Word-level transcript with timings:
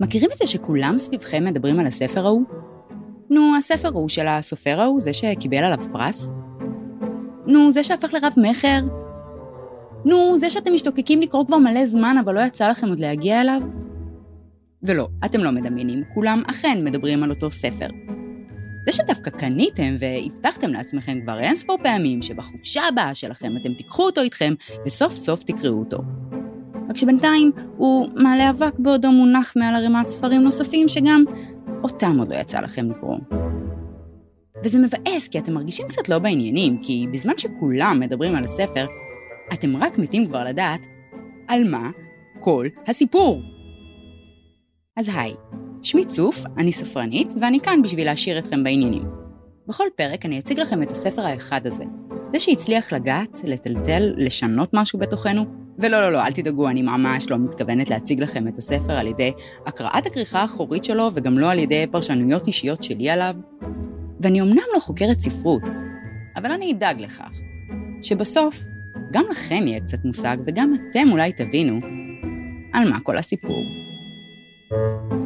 מכירים 0.00 0.30
את 0.32 0.36
זה 0.36 0.46
שכולם 0.46 0.98
סביבכם 0.98 1.44
מדברים 1.44 1.80
על 1.80 1.86
הספר 1.86 2.26
ההוא? 2.26 2.42
נו, 3.30 3.56
הספר 3.58 3.88
ההוא 3.88 4.08
של 4.08 4.28
הסופר 4.28 4.80
ההוא, 4.80 5.00
זה 5.00 5.12
שקיבל 5.12 5.56
עליו 5.56 5.78
פרס? 5.92 6.30
נו, 7.46 7.70
זה 7.70 7.82
שהפך 7.82 8.14
לרב 8.14 8.32
מכר? 8.36 8.80
נו, 10.04 10.38
זה 10.38 10.50
שאתם 10.50 10.74
משתוקקים 10.74 11.20
לקרוא 11.20 11.46
כבר 11.46 11.58
מלא 11.58 11.86
זמן, 11.86 12.16
אבל 12.24 12.34
לא 12.34 12.40
יצא 12.40 12.70
לכם 12.70 12.88
עוד 12.88 13.00
להגיע 13.00 13.40
אליו? 13.40 13.60
ולא, 14.82 15.08
אתם 15.24 15.44
לא 15.44 15.50
מדמיינים, 15.50 16.02
כולם 16.14 16.42
אכן 16.50 16.84
מדברים 16.84 17.22
על 17.22 17.30
אותו 17.30 17.50
ספר. 17.50 17.88
זה 18.86 18.92
שדווקא 18.92 19.30
קניתם 19.30 19.96
והבטחתם 19.98 20.70
לעצמכם 20.70 21.20
כבר 21.22 21.40
אין 21.40 21.56
ספור 21.56 21.78
פעמים 21.82 22.22
שבחופשה 22.22 22.82
הבאה 22.88 23.14
שלכם 23.14 23.56
אתם 23.56 23.74
תיקחו 23.74 24.02
אותו 24.02 24.20
איתכם 24.20 24.54
וסוף 24.86 25.16
סוף 25.16 25.42
תקראו 25.42 25.78
אותו. 25.78 25.98
רק 26.90 26.96
שבינתיים 26.96 27.52
הוא 27.76 28.08
מעלה 28.14 28.50
אבק 28.50 28.78
בעודו 28.78 29.12
מונח 29.12 29.52
מעל 29.56 29.74
ערימת 29.74 30.08
ספרים 30.08 30.42
נוספים 30.42 30.88
שגם 30.88 31.24
אותם 31.82 32.18
עוד 32.18 32.28
לא 32.28 32.36
יצא 32.36 32.60
לכם 32.60 32.90
לקרוא. 32.90 33.18
וזה 34.64 34.78
מבאס 34.78 35.28
כי 35.28 35.38
אתם 35.38 35.54
מרגישים 35.54 35.88
קצת 35.88 36.08
לא 36.08 36.18
בעניינים, 36.18 36.82
כי 36.82 37.06
בזמן 37.12 37.38
שכולם 37.38 38.00
מדברים 38.00 38.34
על 38.34 38.44
הספר, 38.44 38.86
אתם 39.52 39.76
רק 39.76 39.98
מתים 39.98 40.26
כבר 40.26 40.44
לדעת 40.44 40.80
על 41.48 41.70
מה 41.70 41.90
כל 42.40 42.66
הסיפור. 42.88 43.42
אז 44.96 45.10
היי, 45.14 45.34
שמי 45.82 46.04
צוף, 46.04 46.44
אני 46.58 46.72
ספרנית, 46.72 47.32
ואני 47.40 47.60
כאן 47.60 47.82
בשביל 47.82 48.06
להשאיר 48.06 48.38
אתכם 48.38 48.64
בעניינים. 48.64 49.04
בכל 49.68 49.84
פרק 49.96 50.26
אני 50.26 50.38
אציג 50.38 50.60
לכם 50.60 50.82
את 50.82 50.90
הספר 50.90 51.22
האחד 51.22 51.66
הזה. 51.66 51.84
זה 52.32 52.38
שהצליח 52.38 52.92
לגעת, 52.92 53.40
לטלטל, 53.44 54.12
לשנות 54.16 54.70
משהו 54.72 54.98
בתוכנו, 54.98 55.44
ולא, 55.78 56.00
לא, 56.00 56.12
לא, 56.12 56.26
אל 56.26 56.32
תדאגו, 56.32 56.68
אני 56.68 56.82
ממש 56.82 57.30
לא 57.30 57.38
מתכוונת 57.38 57.90
להציג 57.90 58.22
לכם 58.22 58.48
את 58.48 58.58
הספר 58.58 58.92
על 58.92 59.06
ידי 59.06 59.32
הקראת 59.66 60.06
הכריכה 60.06 60.40
האחורית 60.40 60.84
שלו, 60.84 61.10
וגם 61.14 61.38
לא 61.38 61.50
על 61.50 61.58
ידי 61.58 61.86
פרשנויות 61.90 62.46
אישיות 62.46 62.84
שלי 62.84 63.10
עליו. 63.10 63.34
ואני 64.20 64.40
אמנם 64.40 64.64
לא 64.74 64.78
חוקרת 64.80 65.18
ספרות, 65.18 65.62
אבל 66.36 66.52
אני 66.52 66.72
אדאג 66.72 67.00
לכך 67.00 67.40
שבסוף 68.02 68.64
גם 69.12 69.24
לכם 69.30 69.66
יהיה 69.66 69.80
קצת 69.80 70.04
מושג, 70.04 70.36
וגם 70.46 70.74
אתם 70.74 71.08
אולי 71.12 71.32
תבינו 71.32 71.80
על 72.72 72.90
מה 72.90 73.00
כל 73.00 73.18
הסיפור. 73.18 73.64
thank 74.72 75.12
you 75.12 75.19